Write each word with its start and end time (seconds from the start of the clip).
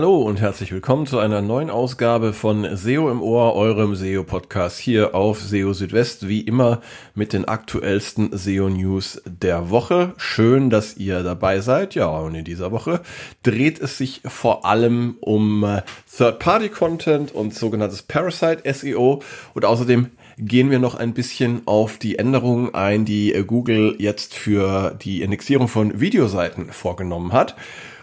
Hallo 0.00 0.22
und 0.22 0.40
herzlich 0.40 0.72
willkommen 0.72 1.04
zu 1.04 1.18
einer 1.18 1.42
neuen 1.42 1.68
Ausgabe 1.68 2.32
von 2.32 2.66
SEO 2.74 3.10
im 3.10 3.20
Ohr, 3.20 3.54
eurem 3.54 3.94
SEO-Podcast 3.94 4.78
hier 4.78 5.14
auf 5.14 5.42
SEO 5.42 5.74
Südwest, 5.74 6.26
wie 6.26 6.40
immer 6.40 6.80
mit 7.14 7.34
den 7.34 7.44
aktuellsten 7.44 8.30
SEO-News 8.32 9.20
der 9.26 9.68
Woche. 9.68 10.14
Schön, 10.16 10.70
dass 10.70 10.96
ihr 10.96 11.22
dabei 11.22 11.60
seid. 11.60 11.94
Ja, 11.94 12.06
und 12.06 12.34
in 12.34 12.46
dieser 12.46 12.72
Woche 12.72 13.02
dreht 13.42 13.78
es 13.78 13.98
sich 13.98 14.22
vor 14.24 14.64
allem 14.64 15.18
um 15.20 15.64
äh, 15.64 15.82
Third-Party-Content 16.16 17.34
und 17.34 17.54
sogenanntes 17.54 18.00
Parasite-SEO 18.00 19.20
und 19.52 19.64
außerdem 19.66 20.12
gehen 20.38 20.70
wir 20.70 20.78
noch 20.78 20.94
ein 20.94 21.12
bisschen 21.12 21.60
auf 21.66 21.98
die 21.98 22.18
Änderungen 22.18 22.74
ein, 22.74 23.04
die 23.04 23.34
Google 23.46 23.96
jetzt 23.98 24.34
für 24.34 24.96
die 25.02 25.20
Indexierung 25.20 25.68
von 25.68 26.00
Videoseiten 26.00 26.72
vorgenommen 26.72 27.34
hat. 27.34 27.54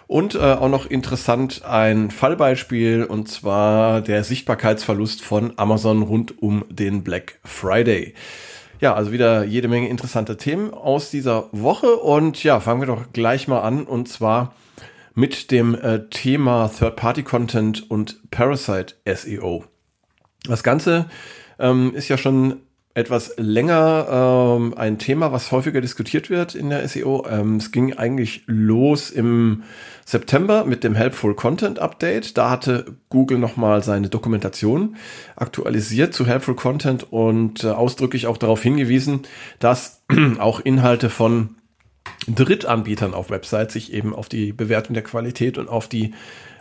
Und 0.07 0.35
äh, 0.35 0.39
auch 0.39 0.69
noch 0.69 0.85
interessant 0.85 1.63
ein 1.65 2.11
Fallbeispiel 2.11 3.03
und 3.03 3.27
zwar 3.27 4.01
der 4.01 4.23
Sichtbarkeitsverlust 4.23 5.21
von 5.21 5.53
Amazon 5.57 6.01
rund 6.01 6.41
um 6.41 6.63
den 6.69 7.03
Black 7.03 7.39
Friday. 7.43 8.13
Ja, 8.79 8.93
also 8.93 9.11
wieder 9.11 9.43
jede 9.43 9.67
Menge 9.67 9.89
interessante 9.89 10.37
Themen 10.37 10.73
aus 10.73 11.11
dieser 11.11 11.49
Woche 11.51 11.97
und 11.97 12.41
ja, 12.43 12.59
fangen 12.59 12.81
wir 12.81 12.87
doch 12.87 13.11
gleich 13.11 13.47
mal 13.47 13.61
an 13.61 13.83
und 13.83 14.07
zwar 14.07 14.53
mit 15.13 15.51
dem 15.51 15.73
äh, 15.73 16.07
Thema 16.09 16.69
Third-Party-Content 16.69 17.89
und 17.89 18.29
Parasite 18.29 18.93
SEO. 19.11 19.65
Das 20.43 20.63
Ganze 20.63 21.07
ähm, 21.59 21.93
ist 21.95 22.07
ja 22.07 22.17
schon 22.17 22.61
etwas 22.97 23.35
länger 23.37 24.57
ähm, 24.57 24.73
ein 24.75 24.97
Thema, 24.97 25.31
was 25.31 25.51
häufiger 25.51 25.81
diskutiert 25.81 26.31
wird 26.31 26.55
in 26.55 26.71
der 26.71 26.87
SEO. 26.87 27.27
Ähm, 27.29 27.57
es 27.57 27.71
ging 27.71 27.93
eigentlich 27.93 28.41
los 28.47 29.11
im 29.11 29.61
September 30.03 30.65
mit 30.65 30.83
dem 30.83 30.95
Helpful 30.95 31.35
Content 31.35 31.77
Update. 31.77 32.39
Da 32.39 32.49
hatte 32.49 32.95
Google 33.09 33.37
nochmal 33.37 33.83
seine 33.83 34.09
Dokumentation 34.09 34.95
aktualisiert 35.35 36.15
zu 36.15 36.25
Helpful 36.25 36.55
Content 36.55 37.11
und 37.13 37.63
äh, 37.63 37.67
ausdrücklich 37.67 38.25
auch 38.25 38.37
darauf 38.37 38.63
hingewiesen, 38.63 39.21
dass 39.59 40.01
auch 40.39 40.59
Inhalte 40.59 41.11
von 41.11 41.49
Drittanbietern 42.27 43.13
auf 43.13 43.29
Websites 43.29 43.73
sich 43.73 43.93
eben 43.93 44.15
auf 44.15 44.27
die 44.27 44.53
Bewertung 44.53 44.95
der 44.95 45.03
Qualität 45.03 45.59
und 45.59 45.69
auf 45.69 45.87
die 45.87 46.15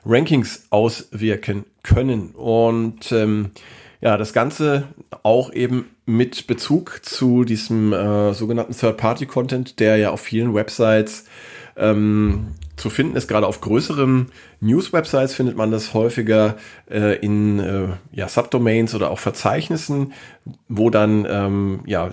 Rankings 0.04 0.66
auswirken 0.68 1.64
können. 1.82 2.32
Und 2.32 3.10
ähm, 3.10 3.52
ja, 4.00 4.16
das 4.16 4.32
Ganze 4.32 4.84
auch 5.22 5.52
eben 5.52 5.90
mit 6.04 6.46
Bezug 6.46 7.00
zu 7.02 7.44
diesem 7.44 7.92
äh, 7.92 8.34
sogenannten 8.34 8.76
Third-Party-Content, 8.76 9.80
der 9.80 9.96
ja 9.96 10.10
auf 10.10 10.20
vielen 10.20 10.54
Websites 10.54 11.24
ähm, 11.76 12.48
zu 12.76 12.90
finden 12.90 13.16
ist. 13.16 13.28
Gerade 13.28 13.46
auf 13.46 13.60
größeren 13.60 14.26
News-Websites 14.60 15.34
findet 15.34 15.56
man 15.56 15.70
das 15.70 15.94
häufiger 15.94 16.56
äh, 16.90 17.16
in 17.18 17.58
äh, 17.58 17.88
ja, 18.12 18.28
Subdomains 18.28 18.94
oder 18.94 19.10
auch 19.10 19.18
Verzeichnissen, 19.18 20.12
wo 20.68 20.90
dann 20.90 21.26
ähm, 21.28 21.80
ja, 21.86 22.10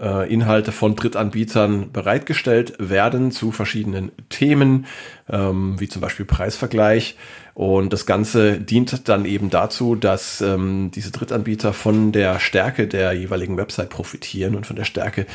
äh, 0.00 0.32
Inhalte 0.32 0.72
von 0.72 0.96
Drittanbietern 0.96 1.92
bereitgestellt 1.92 2.74
werden 2.78 3.30
zu 3.30 3.52
verschiedenen 3.52 4.12
Themen, 4.28 4.86
ähm, 5.28 5.78
wie 5.78 5.88
zum 5.88 6.02
Beispiel 6.02 6.26
Preisvergleich. 6.26 7.16
Und 7.60 7.92
das 7.92 8.06
Ganze 8.06 8.58
dient 8.58 9.06
dann 9.10 9.26
eben 9.26 9.50
dazu, 9.50 9.94
dass 9.94 10.40
ähm, 10.40 10.90
diese 10.94 11.10
Drittanbieter 11.10 11.74
von 11.74 12.10
der 12.10 12.40
Stärke 12.40 12.88
der 12.88 13.12
jeweiligen 13.12 13.58
Website 13.58 13.90
profitieren 13.90 14.54
und 14.54 14.66
von 14.66 14.76
der 14.76 14.86
Stärke 14.86 15.26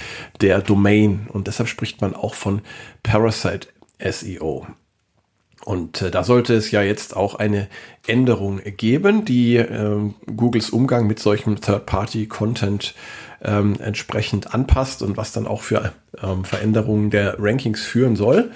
der 0.42 0.62
Domain. 0.62 1.28
Und 1.32 1.46
deshalb 1.46 1.70
spricht 1.70 2.02
man 2.02 2.16
auch 2.16 2.34
von 2.34 2.62
Parasite 3.04 3.68
SEO. 4.00 4.66
Und 5.66 6.02
äh, 6.02 6.10
da 6.10 6.24
sollte 6.24 6.56
es 6.56 6.72
ja 6.72 6.82
jetzt 6.82 7.16
auch 7.16 7.36
eine 7.36 7.68
Änderung 8.08 8.60
geben, 8.76 9.24
die 9.24 9.58
äh, 9.58 10.12
Googles 10.36 10.72
Umgang 10.72 11.06
mit 11.06 11.20
solchem 11.20 11.62
Third-Party-Content 11.62 12.96
ähm, 13.44 13.76
entsprechend 13.80 14.52
anpasst 14.52 15.04
und 15.04 15.16
was 15.16 15.32
dann 15.32 15.46
auch 15.46 15.62
für 15.62 15.94
ähm, 16.24 16.44
Veränderungen 16.44 17.12
der 17.12 17.36
Rankings 17.38 17.84
führen 17.84 18.16
soll. 18.16 18.50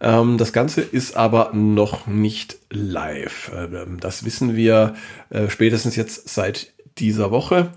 Ähm, 0.00 0.38
das 0.38 0.52
Ganze 0.52 0.80
ist 0.80 1.16
aber 1.16 1.50
noch 1.52 2.06
nicht 2.06 2.58
live. 2.70 3.50
Ähm, 3.54 3.98
das 4.00 4.24
wissen 4.24 4.56
wir 4.56 4.94
äh, 5.30 5.48
spätestens 5.48 5.96
jetzt 5.96 6.28
seit 6.28 6.72
dieser 6.98 7.30
Woche. 7.30 7.70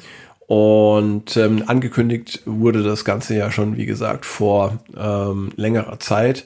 Und 0.48 1.38
ähm, 1.38 1.64
angekündigt 1.68 2.42
wurde 2.46 2.84
das 2.84 3.06
Ganze 3.06 3.36
ja 3.38 3.52
schon, 3.52 3.78
wie 3.78 3.86
gesagt, 3.86 4.26
vor 4.26 4.80
ähm, 4.98 5.54
längerer 5.56 6.00
Zeit. 6.00 6.46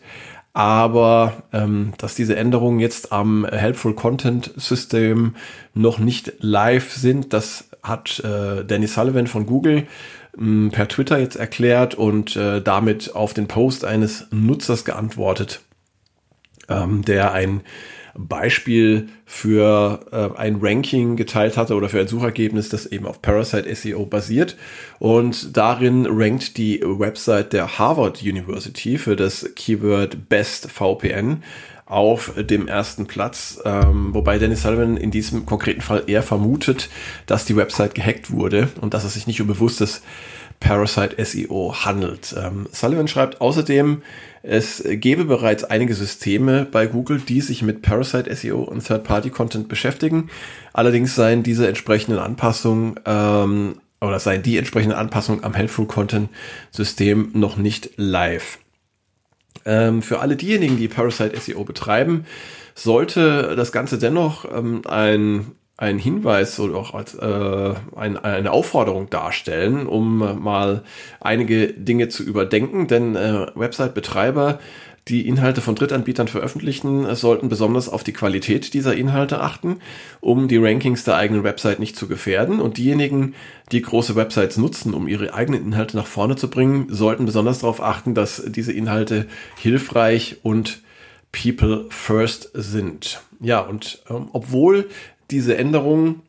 Aber 0.54 1.44
ähm, 1.52 1.94
dass 1.98 2.16
diese 2.16 2.36
Änderungen 2.36 2.80
jetzt 2.80 3.12
am 3.12 3.46
Helpful 3.46 3.94
Content 3.94 4.54
System 4.56 5.36
noch 5.74 6.00
nicht 6.00 6.34
live 6.40 6.94
sind, 6.94 7.34
das 7.34 7.70
hat 7.84 8.20
äh, 8.20 8.64
Danny 8.64 8.88
Sullivan 8.88 9.28
von 9.28 9.46
Google 9.46 9.88
per 10.72 10.88
Twitter 10.88 11.18
jetzt 11.18 11.36
erklärt 11.36 11.96
und 11.96 12.36
äh, 12.36 12.62
damit 12.62 13.16
auf 13.16 13.34
den 13.34 13.48
Post 13.48 13.86
eines 13.86 14.28
Nutzers 14.32 14.86
geantwortet 14.86 15.62
ähm, 16.70 17.04
der 17.04 17.32
ein 17.34 17.62
Beispiel 18.18 19.10
für 19.26 20.06
äh, 20.12 20.40
ein 20.40 20.60
Ranking 20.62 21.18
geteilt 21.18 21.58
hatte 21.58 21.76
oder 21.76 21.90
für 21.90 22.00
ein 22.00 22.08
Suchergebnis, 22.08 22.70
das 22.70 22.86
eben 22.86 23.06
auf 23.06 23.22
Parasite 23.22 23.74
SEO 23.76 24.06
basiert. 24.06 24.56
Und 25.00 25.58
darin 25.58 26.08
rankt 26.10 26.56
die 26.58 26.82
Website 26.82 27.52
der 27.52 27.78
Harvard 27.78 28.22
University 28.22 28.98
für 28.98 29.18
das 29.18 29.50
Keyword 29.56 30.30
Best 30.30 30.72
VPN 30.72 31.44
auf 31.86 32.34
dem 32.38 32.68
ersten 32.68 33.06
Platz, 33.06 33.60
ähm, 33.64 34.14
wobei 34.14 34.40
Dennis 34.40 34.64
Sullivan 34.64 34.98
in 34.98 35.12
diesem 35.12 35.46
konkreten 35.46 35.82
Fall 35.82 36.04
eher 36.08 36.24
vermutet, 36.24 36.90
dass 37.28 37.46
die 37.46 37.56
Website 37.56 37.94
gehackt 37.94 38.32
wurde 38.32 38.70
und 38.82 38.94
dass 38.94 39.04
es 39.04 39.14
sich 39.14 39.28
nicht 39.28 39.40
um 39.40 39.48
bewusstes 39.48 40.02
Parasite 40.60 41.24
SEO 41.24 41.76
handelt. 41.84 42.34
Ähm, 42.38 42.68
Sullivan 42.72 43.08
schreibt 43.08 43.42
außerdem, 43.42 44.02
es 44.42 44.84
gäbe 44.86 45.26
bereits 45.26 45.64
einige 45.64 45.94
Systeme 45.94 46.66
bei 46.66 46.88
Google, 46.88 47.20
die 47.20 47.42
sich 47.42 47.62
mit 47.62 47.82
Parasite 47.82 48.34
SEO 48.36 48.62
und 48.62 48.86
Third-Party-Content 48.86 49.68
beschäftigen. 49.68 50.30
Allerdings 50.74 51.16
seien 51.16 51.44
diese 51.44 51.68
entsprechenden 51.68 52.20
Anpassungen 52.20 53.00
ähm, 53.06 53.76
oder 54.02 54.20
seien 54.20 54.44
die 54.44 54.58
entsprechenden 54.58 54.98
Anpassungen 54.98 55.44
am 55.44 55.54
Helpful 55.54 55.88
Content 55.88 56.30
System 56.72 57.32
noch 57.34 57.58
nicht 57.58 57.92
live. 57.98 58.60
Ähm, 59.66 60.02
für 60.02 60.20
alle 60.20 60.36
diejenigen, 60.36 60.78
die 60.78 60.88
Parasite 60.88 61.40
SEO 61.40 61.64
betreiben, 61.64 62.26
sollte 62.76 63.56
das 63.56 63.72
Ganze 63.72 63.98
dennoch 63.98 64.46
ähm, 64.54 64.82
ein 64.88 65.56
ein 65.78 66.00
Hinweis 66.00 66.58
oder 66.60 66.78
auch 66.78 66.94
als 66.94 67.16
äh, 67.16 67.74
ein, 67.96 68.18
eine 68.18 68.52
Aufforderung 68.52 69.10
darstellen, 69.10 69.88
um 69.88 70.42
mal 70.42 70.84
einige 71.20 71.74
Dinge 71.74 72.08
zu 72.08 72.24
überdenken. 72.24 72.88
Denn 72.88 73.16
äh, 73.16 73.48
Website-Betreiber, 73.56 74.60
die 75.08 75.28
Inhalte 75.28 75.62
von 75.62 75.76
Drittanbietern 75.76 76.28
veröffentlichen, 76.28 77.14
sollten 77.16 77.48
besonders 77.48 77.90
auf 77.90 78.04
die 78.04 78.14
Qualität 78.14 78.74
dieser 78.74 78.96
Inhalte 78.96 79.40
achten, 79.40 79.78
um 80.20 80.48
die 80.48 80.58
Rankings 80.58 81.04
der 81.04 81.16
eigenen 81.16 81.44
Website 81.44 81.80
nicht 81.80 81.96
zu 81.96 82.08
gefährden. 82.08 82.60
Und 82.60 82.78
diejenigen, 82.78 83.36
die 83.72 83.84
große 83.84 84.16
Websites 84.16 84.58
nutzen, 84.58 84.96
um 84.96 85.08
ihre 85.08 85.34
eigenen 85.36 85.64
Inhalte 85.64 85.96
nach 85.96 86.08
vorne 86.08 86.36
zu 86.38 86.50
bringen, 86.50 86.88
sollten 86.90 87.26
besonders 87.26 87.60
darauf 87.60 87.82
achten, 87.82 88.16
dass 88.16 88.44
diese 88.48 88.72
Inhalte 88.72 89.28
hilfreich 89.58 90.38
und 90.42 90.82
People 91.32 91.86
First 91.90 92.50
sind. 92.54 93.22
Ja, 93.40 93.60
und 93.60 94.02
ähm, 94.10 94.30
obwohl 94.34 94.90
diese 95.30 95.58
Änderungen 95.58 96.22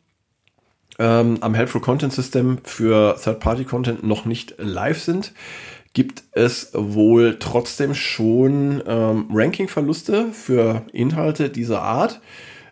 ähm, 0.98 1.38
am 1.40 1.54
Helpful 1.54 1.80
Content 1.80 2.12
System 2.12 2.58
für 2.64 3.16
Third-Party-Content 3.22 4.02
noch 4.02 4.24
nicht 4.24 4.54
live 4.58 5.00
sind, 5.00 5.32
gibt 5.96 6.24
es 6.32 6.72
wohl 6.74 7.38
trotzdem 7.38 7.94
schon 7.94 8.82
ähm, 8.86 9.28
Ranking-Verluste 9.32 10.26
für 10.30 10.84
Inhalte 10.92 11.48
dieser 11.48 11.80
Art. 11.80 12.20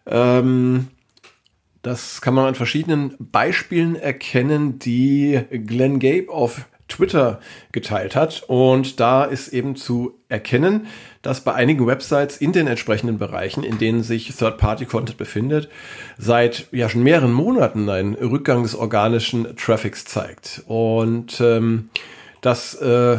Ähm, 0.05 0.89
das 1.81 2.21
kann 2.21 2.35
man 2.35 2.45
an 2.45 2.55
verschiedenen 2.55 3.15
Beispielen 3.19 3.97
erkennen, 3.97 4.79
die 4.79 5.41
Glenn 5.51 6.01
Gabe 6.01 6.29
auf 6.29 6.67
Twitter 6.89 7.41
geteilt 7.73 8.15
hat. 8.15 8.45
Und 8.47 9.01
da 9.01 9.25
ist 9.25 9.49
eben 9.49 9.75
zu 9.75 10.19
erkennen, 10.29 10.87
dass 11.23 11.41
bei 11.41 11.55
einigen 11.55 11.87
Websites 11.87 12.37
in 12.37 12.53
den 12.53 12.67
entsprechenden 12.67 13.17
Bereichen, 13.17 13.65
in 13.65 13.79
denen 13.79 14.03
sich 14.03 14.37
Third-Party-Content 14.37 15.17
befindet, 15.17 15.71
seit 16.19 16.67
ja 16.73 16.91
schon 16.91 17.03
mehreren 17.03 17.33
Monaten 17.33 17.89
ein 17.89 18.13
Rückgang 18.13 18.65
des 18.65 18.75
organischen 18.75 19.57
Traffics 19.57 20.05
zeigt. 20.05 20.63
Und 20.67 21.41
ähm, 21.41 21.89
das 22.45 22.75
äh, 22.75 23.19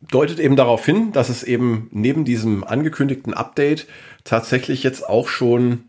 deutet 0.00 0.38
eben 0.38 0.56
darauf 0.56 0.84
hin, 0.84 1.12
dass 1.12 1.28
es 1.28 1.42
eben 1.42 1.88
neben 1.90 2.24
diesem 2.24 2.62
angekündigten 2.62 3.34
Update 3.34 3.86
tatsächlich 4.24 4.82
jetzt 4.82 5.08
auch 5.08 5.28
schon 5.28 5.84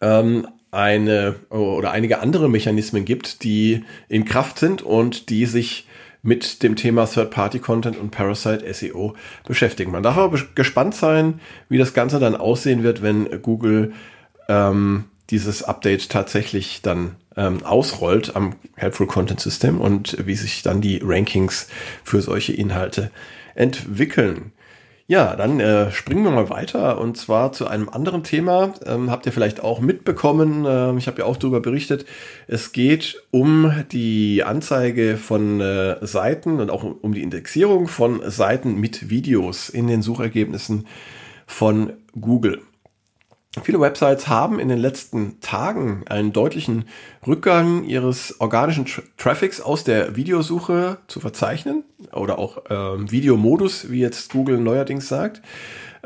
ähm, 0.00 0.46
eine 0.70 1.36
oder 1.48 1.90
einige 1.92 2.20
andere 2.20 2.50
Mechanismen 2.50 3.06
gibt, 3.06 3.42
die 3.42 3.84
in 4.08 4.26
Kraft 4.26 4.58
sind 4.58 4.82
und 4.82 5.30
die 5.30 5.46
sich 5.46 5.88
mit 6.20 6.62
dem 6.62 6.76
Thema 6.76 7.06
Third-Party-Content 7.06 7.96
und 7.96 8.10
Parasite 8.10 8.70
SEO 8.74 9.14
beschäftigen. 9.46 9.92
Man 9.92 10.02
darf 10.02 10.18
aber 10.18 10.38
gespannt 10.54 10.94
sein, 10.94 11.40
wie 11.70 11.78
das 11.78 11.94
Ganze 11.94 12.18
dann 12.18 12.36
aussehen 12.36 12.82
wird, 12.82 13.02
wenn 13.02 13.40
Google 13.40 13.92
ähm, 14.48 15.04
dieses 15.30 15.62
Update 15.62 16.10
tatsächlich 16.10 16.82
dann 16.82 17.16
ähm, 17.38 17.64
ausrollt 17.64 18.36
am 18.36 18.56
Helpful 18.76 19.06
Content 19.06 19.40
System 19.40 19.80
und 19.80 20.26
wie 20.26 20.34
sich 20.34 20.62
dann 20.62 20.80
die 20.80 21.00
Rankings 21.02 21.68
für 22.04 22.20
solche 22.20 22.52
Inhalte 22.52 23.10
entwickeln. 23.54 24.52
Ja, 25.10 25.36
dann 25.36 25.58
äh, 25.58 25.90
springen 25.90 26.22
wir 26.22 26.30
mal 26.30 26.50
weiter 26.50 27.00
und 27.00 27.16
zwar 27.16 27.52
zu 27.52 27.66
einem 27.66 27.88
anderen 27.88 28.24
Thema. 28.24 28.74
Ähm, 28.84 29.10
habt 29.10 29.24
ihr 29.24 29.32
vielleicht 29.32 29.60
auch 29.64 29.80
mitbekommen, 29.80 30.66
äh, 30.66 30.94
ich 30.98 31.06
habe 31.06 31.20
ja 31.20 31.24
auch 31.24 31.38
darüber 31.38 31.60
berichtet, 31.60 32.04
es 32.46 32.72
geht 32.72 33.22
um 33.30 33.72
die 33.90 34.44
Anzeige 34.44 35.16
von 35.16 35.62
äh, 35.62 35.96
Seiten 36.06 36.60
und 36.60 36.68
auch 36.70 36.84
um 36.84 37.14
die 37.14 37.22
Indexierung 37.22 37.88
von 37.88 38.20
Seiten 38.30 38.74
mit 38.78 39.08
Videos 39.08 39.70
in 39.70 39.86
den 39.86 40.02
Suchergebnissen 40.02 40.86
von 41.46 41.94
Google. 42.20 42.60
Viele 43.62 43.80
Websites 43.80 44.28
haben 44.28 44.60
in 44.60 44.68
den 44.68 44.78
letzten 44.78 45.40
Tagen 45.40 46.04
einen 46.08 46.34
deutlichen 46.34 46.84
Rückgang 47.26 47.84
ihres 47.84 48.40
organischen 48.40 48.84
Tra 48.84 49.02
Traffics 49.16 49.60
aus 49.60 49.84
der 49.84 50.16
Videosuche 50.16 50.98
zu 51.06 51.18
verzeichnen 51.18 51.84
oder 52.12 52.38
auch 52.38 52.58
ähm, 52.68 53.10
Videomodus, 53.10 53.90
wie 53.90 54.00
jetzt 54.00 54.30
Google 54.30 54.58
neuerdings 54.58 55.08
sagt. 55.08 55.40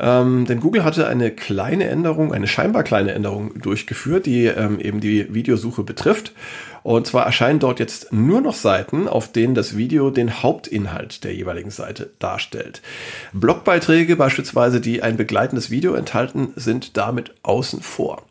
Ähm, 0.03 0.47
denn 0.47 0.59
Google 0.59 0.83
hatte 0.83 1.07
eine 1.07 1.31
kleine 1.31 1.85
Änderung, 1.85 2.35
eine 2.35 2.49
scheinbar 2.49 2.83
kleine 2.83 3.13
Änderung 3.13 3.59
durchgeführt, 3.61 4.27
die 4.27 4.47
ähm, 4.47 4.81
eben 4.81 5.01
die 5.01 5.33
Videosuche 5.33 5.85
betrifft. 5.85 6.33
Und 6.83 7.07
zwar 7.07 7.25
erscheinen 7.25 7.61
dort 7.61 7.79
jetzt 7.79 8.13
nur 8.13 8.41
noch 8.41 8.55
Seiten, 8.55 9.07
auf 9.07 9.31
denen 9.31 9.55
das 9.55 9.77
Video 9.77 10.11
den 10.11 10.43
Hauptinhalt 10.43 11.23
der 11.23 11.33
jeweiligen 11.33 11.71
Seite 11.71 12.11
darstellt. 12.19 12.83
Blogbeiträge 13.33 14.17
beispielsweise, 14.17 14.81
die 14.81 15.03
ein 15.03 15.17
begleitendes 15.17 15.71
Video 15.71 15.95
enthalten, 15.95 16.49
sind 16.57 16.97
damit 16.97 17.33
außen 17.45 17.81
vor. 17.81 18.25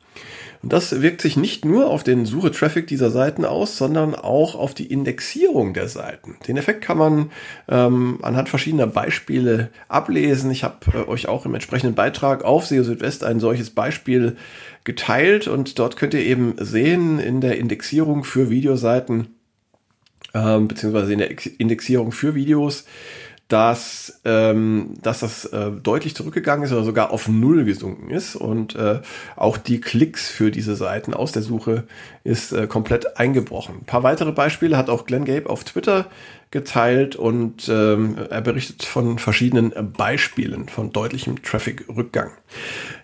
Und 0.63 0.73
das 0.73 1.01
wirkt 1.01 1.21
sich 1.21 1.37
nicht 1.37 1.65
nur 1.65 1.89
auf 1.89 2.03
den 2.03 2.25
Suche-Traffic 2.25 2.85
dieser 2.85 3.09
Seiten 3.09 3.45
aus, 3.45 3.77
sondern 3.77 4.13
auch 4.13 4.53
auf 4.53 4.75
die 4.75 4.85
Indexierung 4.85 5.73
der 5.73 5.87
Seiten. 5.87 6.37
Den 6.47 6.57
Effekt 6.57 6.81
kann 6.81 6.99
man 6.99 7.31
ähm, 7.67 8.19
anhand 8.21 8.49
verschiedener 8.49 8.85
Beispiele 8.85 9.69
ablesen. 9.87 10.51
Ich 10.51 10.63
habe 10.63 10.77
äh, 10.93 11.07
euch 11.07 11.27
auch 11.27 11.45
im 11.45 11.55
entsprechenden 11.55 11.95
Beitrag 11.95 12.43
auf 12.43 12.67
SEO 12.67 12.83
Südwest 12.83 13.23
ein 13.23 13.39
solches 13.39 13.71
Beispiel 13.71 14.37
geteilt 14.83 15.47
und 15.47 15.79
dort 15.79 15.95
könnt 15.95 16.13
ihr 16.13 16.23
eben 16.25 16.53
sehen 16.59 17.19
in 17.19 17.41
der 17.41 17.57
Indexierung 17.57 18.23
für 18.23 18.51
Videoseiten, 18.51 19.27
ähm, 20.35 20.67
beziehungsweise 20.67 21.13
in 21.13 21.19
der 21.19 21.31
Indexierung 21.59 22.11
für 22.11 22.35
Videos, 22.35 22.85
dass, 23.51 24.21
ähm, 24.23 24.93
dass 25.01 25.19
das 25.19 25.43
äh, 25.45 25.71
deutlich 25.71 26.15
zurückgegangen 26.15 26.63
ist 26.63 26.71
oder 26.71 26.85
sogar 26.85 27.11
auf 27.11 27.27
Null 27.27 27.65
gesunken 27.65 28.09
ist 28.09 28.37
und 28.37 28.75
äh, 28.75 29.01
auch 29.35 29.57
die 29.57 29.81
Klicks 29.81 30.29
für 30.29 30.51
diese 30.51 30.77
Seiten 30.77 31.13
aus 31.13 31.33
der 31.33 31.41
Suche 31.41 31.83
ist 32.23 32.53
äh, 32.53 32.67
komplett 32.67 33.17
eingebrochen. 33.17 33.79
Ein 33.81 33.85
paar 33.85 34.03
weitere 34.03 34.31
Beispiele 34.31 34.77
hat 34.77 34.89
auch 34.89 35.05
Glenn 35.05 35.25
Gabe 35.25 35.49
auf 35.49 35.65
Twitter 35.65 36.05
geteilt 36.51 37.15
und 37.15 37.69
ähm, 37.69 38.17
er 38.29 38.41
berichtet 38.41 38.83
von 38.83 39.17
verschiedenen 39.17 39.73
Beispielen 39.97 40.67
von 40.67 40.91
deutlichem 40.91 41.41
Traffic-Rückgang. 41.41 42.31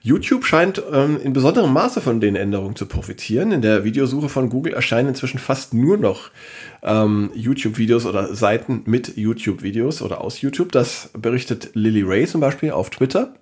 YouTube 0.01 0.45
scheint 0.45 0.83
ähm, 0.91 1.19
in 1.23 1.31
besonderem 1.31 1.71
Maße 1.71 2.01
von 2.01 2.19
den 2.19 2.35
Änderungen 2.35 2.75
zu 2.75 2.85
profitieren. 2.85 3.53
In 3.53 3.61
der 3.61 3.85
Videosuche 3.85 4.27
von 4.27 4.49
Google 4.49 4.73
erscheinen 4.73 5.09
inzwischen 5.09 5.39
fast 5.39 5.73
nur 5.73 5.97
noch 5.97 6.29
ähm, 6.83 7.31
YouTube-Videos 7.33 8.05
oder 8.05 8.35
Seiten 8.35 8.83
mit 8.85 9.15
YouTube-Videos 9.15 10.01
oder 10.01 10.21
aus 10.21 10.41
YouTube. 10.41 10.73
Das 10.73 11.09
berichtet 11.17 11.71
Lily 11.73 12.03
Ray 12.03 12.27
zum 12.27 12.41
Beispiel 12.41 12.71
auf 12.71 12.89
Twitter. 12.89 13.33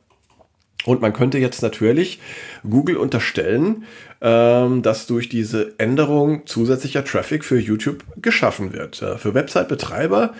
Und 0.85 1.01
man 1.01 1.13
könnte 1.13 1.37
jetzt 1.37 1.61
natürlich 1.61 2.19
Google 2.67 2.97
unterstellen, 2.97 3.83
ähm, 4.21 4.81
dass 4.81 5.07
durch 5.07 5.29
diese 5.29 5.73
Änderung 5.77 6.45
zusätzlicher 6.45 7.03
Traffic 7.03 7.43
für 7.43 7.59
YouTube 7.59 8.03
geschaffen 8.21 8.73
wird. 8.73 9.01
Äh, 9.01 9.17
für 9.17 9.33
Website-Betreiber 9.33 10.33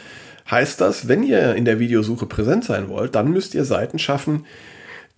heißt 0.50 0.80
das, 0.80 1.08
wenn 1.08 1.24
ihr 1.24 1.56
in 1.56 1.66
der 1.66 1.80
Videosuche 1.80 2.28
präsent 2.28 2.64
sein 2.64 2.90
wollt, 2.90 3.16
dann 3.16 3.32
müsst 3.32 3.56
ihr 3.56 3.66
Seiten 3.66 3.98
schaffen, 3.98 4.46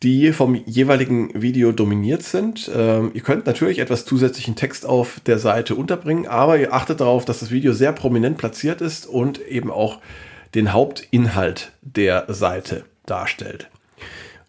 die 0.03 0.31
vom 0.31 0.56
jeweiligen 0.56 1.41
Video 1.41 1.71
dominiert 1.71 2.23
sind. 2.23 2.69
Ähm, 2.73 3.12
ihr 3.13 3.21
könnt 3.21 3.45
natürlich 3.45 3.80
etwas 3.80 4.06
zusätzlichen 4.06 4.56
Text 4.56 4.85
auf 4.85 5.19
der 5.25 5.39
Seite 5.39 5.75
unterbringen, 5.75 6.27
aber 6.27 6.57
ihr 6.57 6.73
achtet 6.73 7.01
darauf, 7.01 7.25
dass 7.25 7.39
das 7.39 7.51
Video 7.51 7.73
sehr 7.73 7.91
prominent 7.91 8.38
platziert 8.38 8.81
ist 8.81 9.07
und 9.07 9.41
eben 9.41 9.71
auch 9.71 10.00
den 10.56 10.71
Hauptinhalt 10.71 11.71
der 11.81 12.25
Seite 12.30 12.85
darstellt. 13.06 13.69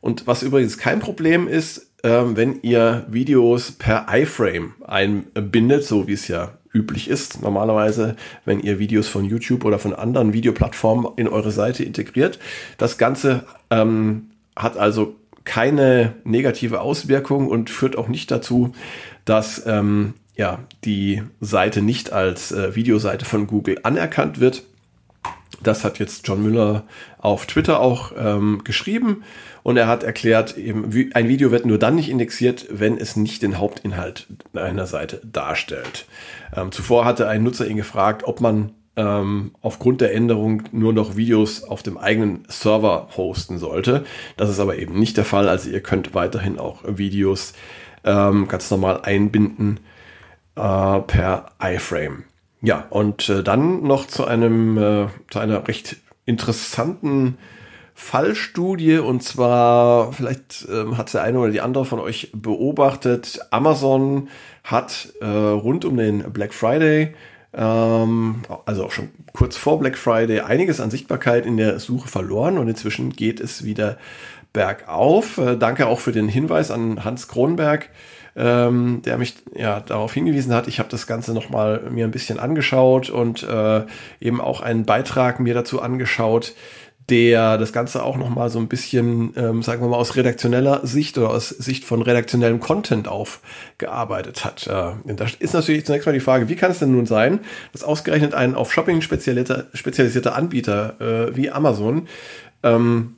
Und 0.00 0.26
was 0.26 0.42
übrigens 0.42 0.78
kein 0.78 1.00
Problem 1.00 1.48
ist, 1.48 1.90
ähm, 2.04 2.36
wenn 2.36 2.60
ihr 2.62 3.06
Videos 3.08 3.72
per 3.72 4.06
iFrame 4.10 4.74
einbindet, 4.86 5.84
so 5.84 6.06
wie 6.06 6.12
es 6.12 6.28
ja 6.28 6.52
üblich 6.72 7.08
ist, 7.08 7.42
normalerweise, 7.42 8.16
wenn 8.44 8.60
ihr 8.60 8.78
Videos 8.78 9.08
von 9.08 9.24
YouTube 9.24 9.64
oder 9.64 9.78
von 9.78 9.94
anderen 9.94 10.32
Videoplattformen 10.32 11.08
in 11.16 11.28
eure 11.28 11.50
Seite 11.50 11.82
integriert. 11.82 12.38
Das 12.76 12.98
Ganze 12.98 13.44
ähm, 13.70 14.30
hat 14.54 14.76
also 14.76 15.16
keine 15.44 16.14
negative 16.24 16.80
Auswirkung 16.80 17.48
und 17.48 17.70
führt 17.70 17.96
auch 17.96 18.08
nicht 18.08 18.30
dazu, 18.30 18.74
dass 19.24 19.64
ähm, 19.66 20.14
ja, 20.36 20.60
die 20.84 21.22
Seite 21.40 21.82
nicht 21.82 22.12
als 22.12 22.52
äh, 22.52 22.76
Videoseite 22.76 23.24
von 23.24 23.46
Google 23.46 23.80
anerkannt 23.82 24.40
wird. 24.40 24.62
Das 25.62 25.84
hat 25.84 25.98
jetzt 25.98 26.26
John 26.26 26.42
Müller 26.42 26.84
auf 27.18 27.46
Twitter 27.46 27.80
auch 27.80 28.12
ähm, 28.16 28.62
geschrieben 28.64 29.24
und 29.62 29.76
er 29.76 29.88
hat 29.88 30.02
erklärt, 30.04 30.56
eben, 30.56 30.90
ein 31.14 31.28
Video 31.28 31.50
wird 31.50 31.66
nur 31.66 31.78
dann 31.78 31.96
nicht 31.96 32.08
indexiert, 32.08 32.66
wenn 32.70 32.96
es 32.96 33.16
nicht 33.16 33.42
den 33.42 33.58
Hauptinhalt 33.58 34.28
einer 34.54 34.86
Seite 34.86 35.20
darstellt. 35.24 36.06
Ähm, 36.56 36.70
zuvor 36.72 37.04
hatte 37.04 37.28
ein 37.28 37.42
Nutzer 37.42 37.66
ihn 37.66 37.76
gefragt, 37.76 38.22
ob 38.24 38.40
man 38.40 38.72
ähm, 38.96 39.52
aufgrund 39.60 40.00
der 40.00 40.14
Änderung 40.14 40.64
nur 40.72 40.92
noch 40.92 41.16
Videos 41.16 41.62
auf 41.62 41.82
dem 41.82 41.98
eigenen 41.98 42.44
Server 42.48 43.08
hosten 43.16 43.58
sollte. 43.58 44.04
Das 44.36 44.50
ist 44.50 44.60
aber 44.60 44.76
eben 44.76 44.98
nicht 44.98 45.16
der 45.16 45.24
Fall. 45.24 45.48
Also 45.48 45.70
ihr 45.70 45.80
könnt 45.80 46.14
weiterhin 46.14 46.58
auch 46.58 46.82
Videos 46.86 47.52
ähm, 48.04 48.48
ganz 48.48 48.70
normal 48.70 49.00
einbinden 49.02 49.80
äh, 50.56 51.00
per 51.00 51.52
iFrame. 51.62 52.24
Ja, 52.60 52.86
und 52.90 53.28
äh, 53.28 53.42
dann 53.42 53.82
noch 53.82 54.06
zu 54.06 54.24
einem, 54.24 54.78
äh, 54.78 55.06
zu 55.30 55.38
einer 55.38 55.66
recht 55.68 55.96
interessanten 56.24 57.38
Fallstudie 57.94 58.98
und 58.98 59.22
zwar, 59.22 60.12
vielleicht 60.12 60.66
ähm, 60.70 60.96
hat 60.96 61.12
der 61.14 61.22
eine 61.22 61.38
oder 61.40 61.50
die 61.50 61.60
andere 61.60 61.84
von 61.84 61.98
euch 61.98 62.30
beobachtet, 62.32 63.40
Amazon 63.50 64.28
hat 64.62 65.12
äh, 65.20 65.26
rund 65.26 65.84
um 65.84 65.96
den 65.96 66.32
Black 66.32 66.54
Friday, 66.54 67.14
ähm, 67.54 68.42
also 68.66 68.84
auch 68.84 68.92
schon 68.92 69.08
kurz 69.32 69.56
vor 69.56 69.80
Black 69.80 69.98
Friday, 69.98 70.40
einiges 70.40 70.80
an 70.80 70.90
Sichtbarkeit 70.90 71.44
in 71.44 71.56
der 71.56 71.80
Suche 71.80 72.08
verloren 72.08 72.58
und 72.58 72.68
inzwischen 72.68 73.10
geht 73.14 73.40
es 73.40 73.64
wieder 73.64 73.98
bergauf. 74.52 75.38
Äh, 75.38 75.56
danke 75.56 75.86
auch 75.86 75.98
für 75.98 76.12
den 76.12 76.28
Hinweis 76.28 76.70
an 76.70 77.04
Hans 77.04 77.26
Kronberg 77.28 77.90
ähm, 78.38 79.02
der 79.04 79.18
mich 79.18 79.34
ja 79.54 79.80
darauf 79.80 80.14
hingewiesen 80.14 80.54
hat. 80.54 80.68
Ich 80.68 80.78
habe 80.78 80.88
das 80.88 81.06
Ganze 81.06 81.34
nochmal 81.34 81.82
mir 81.90 82.04
ein 82.04 82.12
bisschen 82.12 82.38
angeschaut 82.38 83.10
und 83.10 83.42
äh, 83.42 83.82
eben 84.20 84.40
auch 84.40 84.60
einen 84.60 84.86
Beitrag 84.86 85.40
mir 85.40 85.54
dazu 85.54 85.82
angeschaut, 85.82 86.54
der 87.10 87.58
das 87.58 87.72
Ganze 87.72 88.04
auch 88.04 88.16
nochmal 88.16 88.50
so 88.50 88.58
ein 88.58 88.68
bisschen, 88.68 89.32
ähm, 89.36 89.62
sagen 89.62 89.82
wir 89.82 89.88
mal, 89.88 89.96
aus 89.96 90.14
redaktioneller 90.14 90.86
Sicht 90.86 91.18
oder 91.18 91.30
aus 91.30 91.48
Sicht 91.48 91.84
von 91.84 92.02
redaktionellem 92.02 92.60
Content 92.60 93.08
aufgearbeitet 93.08 94.44
hat. 94.44 94.66
Äh, 94.66 95.14
da 95.14 95.26
ist 95.38 95.54
natürlich 95.54 95.84
zunächst 95.84 96.06
mal 96.06 96.12
die 96.12 96.20
Frage, 96.20 96.48
wie 96.48 96.56
kann 96.56 96.70
es 96.70 96.78
denn 96.78 96.92
nun 96.92 97.06
sein, 97.06 97.40
dass 97.72 97.82
ausgerechnet 97.82 98.34
ein 98.34 98.54
auf 98.54 98.72
Shopping 98.72 99.00
spezialisierter, 99.00 99.66
spezialisierter 99.74 100.36
Anbieter 100.36 101.00
äh, 101.00 101.36
wie 101.36 101.50
Amazon 101.50 102.06
ähm, 102.62 103.16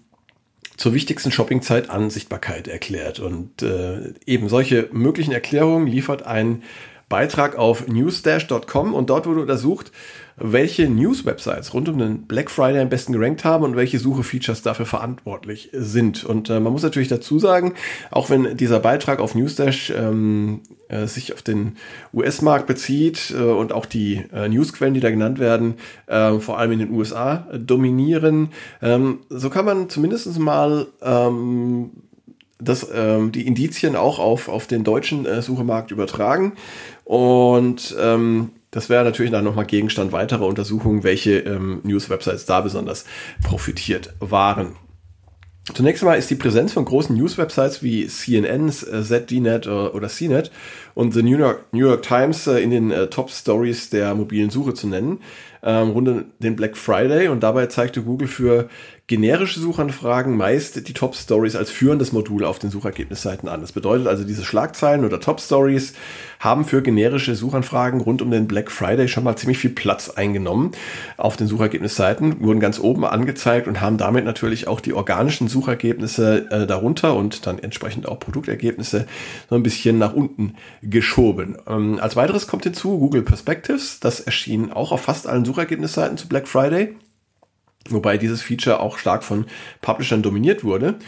zur 0.80 0.94
wichtigsten 0.94 1.30
Shoppingzeit 1.30 1.90
an 1.90 2.08
Sichtbarkeit 2.08 2.66
erklärt. 2.66 3.20
Und 3.20 3.60
äh, 3.60 4.14
eben 4.24 4.48
solche 4.48 4.88
möglichen 4.92 5.30
Erklärungen 5.30 5.86
liefert 5.86 6.22
ein 6.22 6.62
Beitrag 7.10 7.54
auf 7.58 7.86
newsdash.com 7.86 8.94
und 8.94 9.10
dort 9.10 9.26
wurde 9.26 9.42
untersucht, 9.42 9.92
welche 10.40 10.88
News-Websites 10.88 11.74
rund 11.74 11.88
um 11.88 11.98
den 11.98 12.22
Black 12.26 12.50
Friday 12.50 12.80
am 12.80 12.88
besten 12.88 13.12
gerankt 13.12 13.44
haben 13.44 13.64
und 13.64 13.76
welche 13.76 13.98
Suche-Features 13.98 14.62
dafür 14.62 14.86
verantwortlich 14.86 15.68
sind. 15.72 16.24
Und 16.24 16.50
äh, 16.50 16.58
man 16.60 16.72
muss 16.72 16.82
natürlich 16.82 17.08
dazu 17.08 17.38
sagen, 17.38 17.74
auch 18.10 18.30
wenn 18.30 18.56
dieser 18.56 18.80
Beitrag 18.80 19.20
auf 19.20 19.34
Newsdash 19.34 19.90
ähm, 19.90 20.62
äh, 20.88 21.06
sich 21.06 21.34
auf 21.34 21.42
den 21.42 21.76
US-Markt 22.14 22.66
bezieht 22.66 23.34
äh, 23.36 23.42
und 23.42 23.72
auch 23.72 23.86
die 23.86 24.24
äh, 24.32 24.48
Newsquellen, 24.48 24.94
die 24.94 25.00
da 25.00 25.10
genannt 25.10 25.38
werden, 25.38 25.74
äh, 26.06 26.38
vor 26.38 26.58
allem 26.58 26.72
in 26.72 26.78
den 26.80 26.90
USA 26.90 27.46
dominieren, 27.52 28.48
ähm, 28.82 29.20
so 29.28 29.50
kann 29.50 29.64
man 29.64 29.88
zumindest 29.88 30.38
mal 30.38 30.86
ähm, 31.02 31.90
das, 32.58 32.88
ähm, 32.94 33.32
die 33.32 33.46
Indizien 33.46 33.96
auch 33.96 34.18
auf, 34.18 34.48
auf 34.48 34.66
den 34.66 34.84
deutschen 34.84 35.26
äh, 35.26 35.42
Suchemarkt 35.42 35.90
übertragen. 35.90 36.52
Und 37.04 37.96
ähm, 38.00 38.50
das 38.70 38.88
wäre 38.88 39.04
natürlich 39.04 39.32
dann 39.32 39.44
nochmal 39.44 39.66
Gegenstand 39.66 40.12
weiterer 40.12 40.46
Untersuchungen, 40.46 41.02
welche 41.02 41.38
ähm, 41.38 41.80
News-Websites 41.82 42.46
da 42.46 42.60
besonders 42.60 43.04
profitiert 43.42 44.14
waren. 44.20 44.76
Zunächst 45.74 46.02
einmal 46.02 46.18
ist 46.18 46.30
die 46.30 46.36
Präsenz 46.36 46.72
von 46.72 46.84
großen 46.84 47.16
News-Websites 47.16 47.82
wie 47.82 48.06
CNN, 48.06 48.68
äh, 48.68 49.02
ZDNet 49.02 49.66
oder 49.66 50.08
CNET 50.08 50.50
und 50.94 51.12
The 51.12 51.22
New 51.22 51.38
York, 51.38 51.66
New 51.72 51.86
York 51.86 52.02
Times 52.02 52.46
äh, 52.46 52.58
in 52.58 52.70
den 52.70 52.90
äh, 52.90 53.08
Top 53.08 53.30
Stories 53.30 53.90
der 53.90 54.14
mobilen 54.14 54.50
Suche 54.50 54.74
zu 54.74 54.88
nennen, 54.88 55.20
ähm, 55.62 55.90
rund 55.90 56.08
um 56.08 56.24
den 56.38 56.56
Black 56.56 56.76
Friday. 56.76 57.28
Und 57.28 57.42
dabei 57.42 57.66
zeigte 57.66 58.02
Google 58.02 58.28
für 58.28 58.68
generische 59.10 59.58
Suchanfragen 59.58 60.36
meist 60.36 60.86
die 60.86 60.92
Top 60.92 61.16
Stories 61.16 61.56
als 61.56 61.68
führendes 61.68 62.12
Modul 62.12 62.44
auf 62.44 62.60
den 62.60 62.70
Suchergebnisseiten 62.70 63.48
an. 63.48 63.60
Das 63.60 63.72
bedeutet 63.72 64.06
also, 64.06 64.22
diese 64.22 64.44
Schlagzeilen 64.44 65.04
oder 65.04 65.18
Top 65.18 65.40
Stories 65.40 65.94
haben 66.38 66.64
für 66.64 66.80
generische 66.80 67.34
Suchanfragen 67.34 68.00
rund 68.00 68.22
um 68.22 68.30
den 68.30 68.46
Black 68.46 68.70
Friday 68.70 69.08
schon 69.08 69.24
mal 69.24 69.34
ziemlich 69.34 69.58
viel 69.58 69.70
Platz 69.70 70.10
eingenommen 70.10 70.70
auf 71.16 71.36
den 71.36 71.48
Suchergebnisseiten, 71.48 72.40
wurden 72.40 72.60
ganz 72.60 72.78
oben 72.78 73.04
angezeigt 73.04 73.66
und 73.66 73.80
haben 73.80 73.98
damit 73.98 74.24
natürlich 74.24 74.68
auch 74.68 74.80
die 74.80 74.92
organischen 74.92 75.48
Suchergebnisse 75.48 76.48
äh, 76.52 76.66
darunter 76.68 77.16
und 77.16 77.48
dann 77.48 77.58
entsprechend 77.58 78.06
auch 78.06 78.20
Produktergebnisse 78.20 79.06
so 79.48 79.56
ein 79.56 79.64
bisschen 79.64 79.98
nach 79.98 80.14
unten 80.14 80.54
geschoben. 80.82 81.58
Ähm, 81.66 81.98
als 82.00 82.14
weiteres 82.14 82.46
kommt 82.46 82.62
hinzu 82.62 83.00
Google 83.00 83.22
Perspectives. 83.22 83.98
Das 83.98 84.20
erschien 84.20 84.72
auch 84.72 84.92
auf 84.92 85.00
fast 85.00 85.26
allen 85.26 85.44
Suchergebnisseiten 85.50 86.16
zu 86.16 86.28
Black 86.28 86.48
Friday 86.48 86.96
wobei 87.88 88.18
dieses 88.18 88.42
Feature 88.42 88.80
auch 88.80 88.98
stark 88.98 89.24
von 89.24 89.46
Publishern 89.80 90.22
dominiert 90.22 90.64
wurde. 90.64 90.98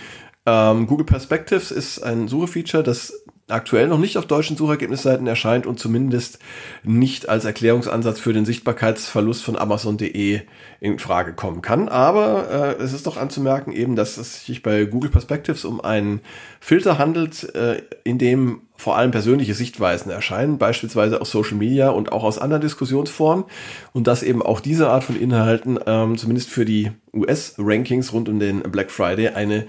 Ähm, 0.47 0.87
Google 0.87 1.07
Perspectives 1.07 1.71
ist 1.71 2.01
ein 2.01 2.29
Suchefeature, 2.29 2.83
das 2.83 3.25
aktuell 3.49 3.89
noch 3.89 3.99
nicht 3.99 4.17
auf 4.17 4.27
deutschen 4.27 4.57
Suchergebnisseiten 4.57 5.27
erscheint 5.27 5.67
und 5.67 5.79
zumindest 5.79 6.39
nicht 6.83 7.29
als 7.29 7.45
Erklärungsansatz 7.45 8.21
für 8.21 8.33
den 8.33 8.45
Sichtbarkeitsverlust 8.45 9.45
von 9.45 9.57
Amazon.de 9.57 10.41
in 10.81 10.99
Frage 10.99 11.35
kommen 11.35 11.63
kann. 11.63 11.89
Aber 11.89 12.77
äh, 12.79 12.83
es 12.83 12.93
ist 12.93 13.07
doch 13.07 13.17
anzumerken 13.17 13.73
eben, 13.73 13.97
dass 13.97 14.17
es 14.17 14.47
sich 14.47 14.63
bei 14.63 14.85
Google 14.85 15.11
Perspectives 15.11 15.65
um 15.65 15.81
einen 15.81 16.21
Filter 16.61 16.99
handelt, 16.99 17.55
äh, 17.55 17.83
in 18.05 18.19
dem 18.19 18.63
vor 18.77 18.97
allem 18.97 19.13
persönliche 19.13 19.55
Sichtweisen 19.55 20.11
erscheinen, 20.11 20.59
beispielsweise 20.59 21.21
aus 21.21 21.31
Social 21.31 21.57
Media 21.57 21.91
und 21.91 22.11
auch 22.11 22.25
aus 22.25 22.39
anderen 22.39 22.63
Diskussionsformen 22.63 23.45
und 23.93 24.09
dass 24.09 24.25
eben 24.25 24.43
auch 24.43 24.59
diese 24.61 24.89
Art 24.89 25.05
von 25.05 25.21
Inhalten 25.21 25.79
ähm, 25.87 26.19
zumindest 26.19 26.49
für 26.49 26.65
die 26.65 26.91
US-Rankings 27.15 28.13
rund 28.13 28.29
um 28.29 28.41
den 28.41 28.63
Black 28.63 28.91
Friday 28.91 29.29
eine 29.29 29.67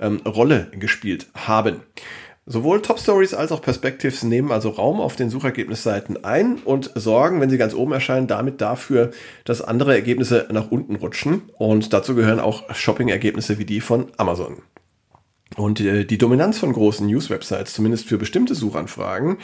ähm, 0.00 0.20
Rolle 0.26 0.68
gespielt 0.72 1.28
haben. 1.34 1.82
Sowohl 2.50 2.80
Top 2.80 2.98
Stories 2.98 3.34
als 3.34 3.52
auch 3.52 3.60
Perspectives 3.60 4.22
nehmen 4.22 4.52
also 4.52 4.70
Raum 4.70 5.02
auf 5.02 5.16
den 5.16 5.28
Suchergebnisseiten 5.28 6.24
ein 6.24 6.56
und 6.64 6.90
sorgen, 6.94 7.42
wenn 7.42 7.50
sie 7.50 7.58
ganz 7.58 7.74
oben 7.74 7.92
erscheinen, 7.92 8.26
damit 8.26 8.62
dafür, 8.62 9.10
dass 9.44 9.60
andere 9.60 9.94
Ergebnisse 9.94 10.48
nach 10.50 10.70
unten 10.70 10.96
rutschen. 10.96 11.42
Und 11.58 11.92
dazu 11.92 12.14
gehören 12.14 12.40
auch 12.40 12.74
Shopping-Ergebnisse 12.74 13.58
wie 13.58 13.66
die 13.66 13.82
von 13.82 14.06
Amazon. 14.16 14.62
Und 15.56 15.80
äh, 15.80 16.06
die 16.06 16.16
Dominanz 16.16 16.58
von 16.58 16.72
großen 16.72 17.06
News-Websites, 17.06 17.74
zumindest 17.74 18.06
für 18.06 18.16
bestimmte 18.16 18.54
Suchanfragen, 18.54 19.36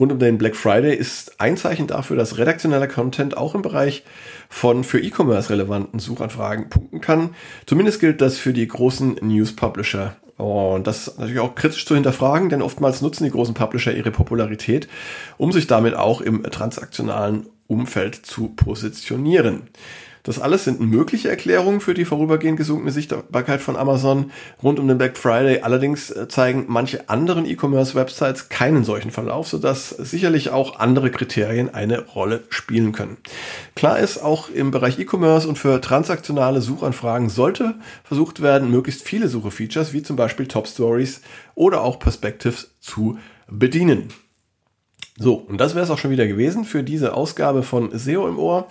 rund 0.00 0.10
um 0.10 0.18
den 0.18 0.36
Black 0.36 0.56
Friday 0.56 0.96
ist 0.96 1.40
ein 1.40 1.56
Zeichen 1.56 1.86
dafür, 1.86 2.16
dass 2.16 2.38
redaktioneller 2.38 2.88
Content 2.88 3.36
auch 3.36 3.54
im 3.54 3.62
Bereich 3.62 4.02
von 4.48 4.82
für 4.82 4.98
E-Commerce 4.98 5.50
relevanten 5.50 6.00
Suchanfragen 6.00 6.70
punkten 6.70 7.00
kann. 7.00 7.36
Zumindest 7.66 8.00
gilt 8.00 8.20
das 8.20 8.36
für 8.36 8.52
die 8.52 8.66
großen 8.66 9.20
News-Publisher 9.22 10.16
und 10.38 10.86
das 10.86 11.18
natürlich 11.18 11.40
auch 11.40 11.56
kritisch 11.56 11.84
zu 11.84 11.94
hinterfragen, 11.94 12.48
denn 12.48 12.62
oftmals 12.62 13.02
nutzen 13.02 13.24
die 13.24 13.30
großen 13.30 13.54
Publisher 13.54 13.92
ihre 13.92 14.12
Popularität, 14.12 14.88
um 15.36 15.52
sich 15.52 15.66
damit 15.66 15.94
auch 15.94 16.20
im 16.20 16.44
transaktionalen 16.44 17.46
Umfeld 17.66 18.14
zu 18.14 18.48
positionieren. 18.48 19.64
Das 20.28 20.38
alles 20.38 20.64
sind 20.64 20.78
mögliche 20.78 21.30
Erklärungen 21.30 21.80
für 21.80 21.94
die 21.94 22.04
vorübergehend 22.04 22.58
gesunkene 22.58 22.92
Sichtbarkeit 22.92 23.62
von 23.62 23.76
Amazon 23.76 24.30
rund 24.62 24.78
um 24.78 24.86
den 24.86 24.98
Black 24.98 25.16
Friday. 25.16 25.62
Allerdings 25.62 26.10
äh, 26.10 26.28
zeigen 26.28 26.66
manche 26.68 27.08
anderen 27.08 27.46
E-Commerce-Websites 27.46 28.50
keinen 28.50 28.84
solchen 28.84 29.10
Verlauf, 29.10 29.48
sodass 29.48 29.88
sicherlich 29.88 30.50
auch 30.50 30.80
andere 30.80 31.10
Kriterien 31.10 31.72
eine 31.72 32.00
Rolle 32.00 32.42
spielen 32.50 32.92
können. 32.92 33.16
Klar 33.74 34.00
ist, 34.00 34.18
auch 34.18 34.50
im 34.50 34.70
Bereich 34.70 34.98
E-Commerce 34.98 35.48
und 35.48 35.56
für 35.56 35.80
transaktionale 35.80 36.60
Suchanfragen 36.60 37.30
sollte 37.30 37.76
versucht 38.04 38.42
werden, 38.42 38.70
möglichst 38.70 39.04
viele 39.04 39.28
Suche-Features 39.28 39.94
wie 39.94 40.02
zum 40.02 40.16
Beispiel 40.16 40.46
Top 40.46 40.68
Stories 40.68 41.22
oder 41.54 41.80
auch 41.80 41.98
Perspectives 41.98 42.74
zu 42.80 43.16
bedienen. 43.46 44.08
So, 45.18 45.34
und 45.34 45.60
das 45.60 45.74
wäre 45.74 45.84
es 45.84 45.90
auch 45.90 45.98
schon 45.98 46.12
wieder 46.12 46.28
gewesen 46.28 46.64
für 46.64 46.84
diese 46.84 47.14
Ausgabe 47.14 47.64
von 47.64 47.90
SEO 47.92 48.28
im 48.28 48.38
Ohr. 48.38 48.68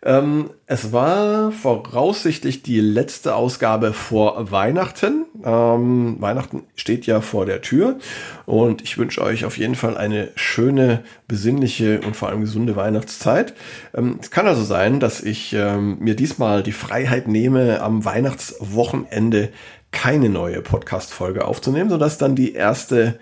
Ähm, 0.00 0.50
es 0.66 0.92
war 0.92 1.50
voraussichtlich 1.50 2.62
die 2.62 2.80
letzte 2.80 3.34
Ausgabe 3.34 3.92
vor 3.92 4.52
Weihnachten. 4.52 5.24
Ähm, 5.44 6.16
Weihnachten 6.20 6.62
steht 6.76 7.06
ja 7.06 7.20
vor 7.20 7.46
der 7.46 7.62
Tür 7.62 7.98
und 8.46 8.80
ich 8.82 8.96
wünsche 8.96 9.20
euch 9.22 9.44
auf 9.44 9.58
jeden 9.58 9.74
Fall 9.74 9.96
eine 9.96 10.28
schöne, 10.36 11.02
besinnliche 11.26 12.00
und 12.06 12.14
vor 12.14 12.28
allem 12.28 12.42
gesunde 12.42 12.76
Weihnachtszeit. 12.76 13.54
Ähm, 13.92 14.20
es 14.22 14.30
kann 14.30 14.46
also 14.46 14.62
sein, 14.62 15.00
dass 15.00 15.20
ich 15.20 15.52
ähm, 15.52 15.98
mir 15.98 16.14
diesmal 16.14 16.62
die 16.62 16.70
Freiheit 16.70 17.26
nehme, 17.26 17.80
am 17.80 18.04
Weihnachtswochenende 18.04 19.48
keine 19.90 20.28
neue 20.28 20.62
Podcast-Folge 20.62 21.44
aufzunehmen, 21.44 21.90
sodass 21.90 22.18
dann 22.18 22.36
die 22.36 22.52
erste 22.52 23.18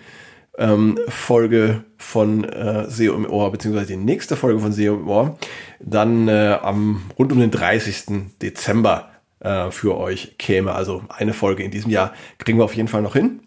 ähm, 0.58 0.98
Folge 1.08 1.84
von 1.98 2.44
äh, 2.44 2.88
SEO 2.88 3.14
im 3.14 3.28
Ohr, 3.28 3.50
beziehungsweise 3.52 3.88
die 3.88 3.96
nächste 3.96 4.36
Folge 4.36 4.60
von 4.60 4.72
SEO 4.72 4.94
im 4.94 5.08
Ohr, 5.08 5.38
dann 5.80 6.28
äh, 6.28 6.58
am 6.60 7.02
rund 7.18 7.32
um 7.32 7.40
den 7.40 7.50
30. 7.50 8.38
Dezember 8.40 9.10
äh, 9.40 9.70
für 9.70 9.96
euch 9.96 10.38
käme. 10.38 10.72
Also 10.72 11.02
eine 11.08 11.32
Folge 11.32 11.62
in 11.62 11.70
diesem 11.70 11.90
Jahr 11.90 12.12
kriegen 12.38 12.58
wir 12.58 12.64
auf 12.64 12.76
jeden 12.76 12.88
Fall 12.88 13.02
noch 13.02 13.14
hin. 13.14 13.40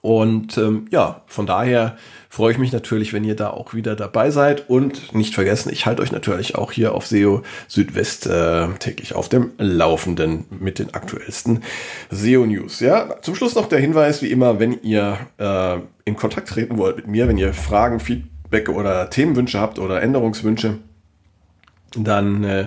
Und 0.00 0.58
ähm, 0.58 0.86
ja, 0.90 1.22
von 1.26 1.46
daher 1.46 1.96
freue 2.32 2.52
ich 2.52 2.56
mich 2.56 2.72
natürlich, 2.72 3.12
wenn 3.12 3.24
ihr 3.24 3.36
da 3.36 3.50
auch 3.50 3.74
wieder 3.74 3.94
dabei 3.94 4.30
seid. 4.30 4.70
Und 4.70 5.14
nicht 5.14 5.34
vergessen, 5.34 5.70
ich 5.70 5.84
halte 5.84 6.00
euch 6.00 6.12
natürlich 6.12 6.54
auch 6.54 6.72
hier 6.72 6.94
auf 6.94 7.06
SEO 7.06 7.42
Südwest 7.68 8.26
äh, 8.26 8.68
täglich 8.78 9.14
auf 9.14 9.28
dem 9.28 9.50
Laufenden 9.58 10.46
mit 10.48 10.78
den 10.78 10.94
aktuellsten 10.94 11.62
SEO 12.08 12.46
News. 12.46 12.80
Ja, 12.80 13.20
zum 13.20 13.34
Schluss 13.34 13.54
noch 13.54 13.68
der 13.68 13.80
Hinweis, 13.80 14.22
wie 14.22 14.30
immer, 14.30 14.58
wenn 14.58 14.80
ihr 14.80 15.18
äh, 15.36 15.76
in 16.06 16.16
Kontakt 16.16 16.48
treten 16.48 16.78
wollt 16.78 16.96
mit 16.96 17.06
mir, 17.06 17.28
wenn 17.28 17.36
ihr 17.36 17.52
Fragen, 17.52 18.00
Feedback 18.00 18.70
oder 18.70 19.10
Themenwünsche 19.10 19.60
habt 19.60 19.78
oder 19.78 20.00
Änderungswünsche, 20.00 20.78
dann 21.94 22.44
äh, 22.44 22.66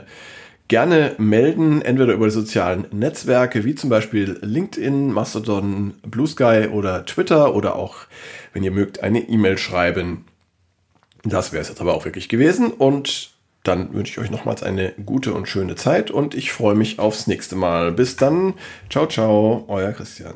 gerne 0.67 1.15
melden, 1.17 1.81
entweder 1.81 2.13
über 2.13 2.25
die 2.25 2.31
sozialen 2.31 2.87
Netzwerke 2.91 3.63
wie 3.63 3.75
zum 3.75 3.89
Beispiel 3.89 4.39
LinkedIn, 4.41 5.11
Mastodon, 5.11 5.93
Blue 6.03 6.27
Sky 6.27 6.69
oder 6.71 7.05
Twitter 7.05 7.55
oder 7.55 7.75
auch, 7.75 7.97
wenn 8.53 8.63
ihr 8.63 8.71
mögt, 8.71 9.03
eine 9.03 9.19
E-Mail 9.19 9.57
schreiben. 9.57 10.25
Das 11.23 11.51
wäre 11.51 11.61
es 11.61 11.69
jetzt 11.69 11.81
aber 11.81 11.93
auch 11.93 12.05
wirklich 12.05 12.29
gewesen 12.29 12.71
und 12.71 13.31
dann 13.63 13.93
wünsche 13.93 14.11
ich 14.11 14.19
euch 14.19 14.31
nochmals 14.31 14.61
eine 14.61 14.93
gute 15.05 15.33
und 15.33 15.47
schöne 15.47 15.75
Zeit 15.75 16.11
und 16.11 16.35
ich 16.35 16.51
freue 16.51 16.75
mich 16.75 16.99
aufs 16.99 17.27
nächste 17.27 17.55
Mal. 17.55 17.91
Bis 17.91 18.15
dann. 18.15 18.53
Ciao, 18.89 19.07
ciao, 19.07 19.65
euer 19.67 19.91
Christian. 19.91 20.35